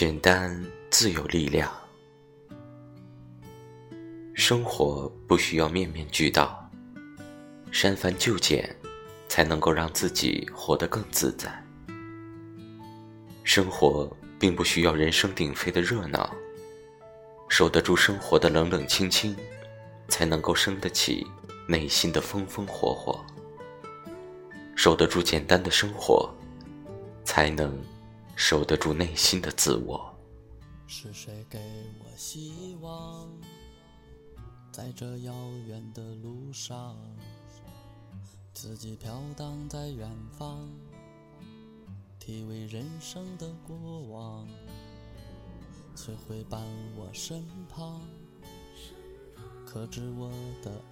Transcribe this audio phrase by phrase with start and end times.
[0.00, 1.70] 简单自有力量。
[4.32, 6.66] 生活不需要面面俱到，
[7.70, 8.74] 删繁就简，
[9.28, 11.52] 才能够让自己活得更自在。
[13.44, 16.34] 生活并不需要人声鼎沸的热闹，
[17.50, 19.36] 守得住生活的冷冷清清，
[20.08, 21.26] 才能够生得起
[21.68, 23.22] 内心的风风火火。
[24.74, 26.34] 守得住简单的生活，
[27.22, 27.78] 才能
[28.42, 30.16] 守得住内心的自我。
[30.86, 31.58] 是谁给
[31.98, 33.28] 我希望？
[34.72, 35.34] 在这遥
[35.66, 36.96] 远的路上，
[38.54, 40.66] 自己飘荡在远方，
[42.18, 43.76] 体味人生的过
[44.08, 44.48] 往。
[45.94, 46.62] 谁会伴
[46.96, 48.00] 我身旁，
[49.66, 50.30] 可知我
[50.62, 50.80] 的？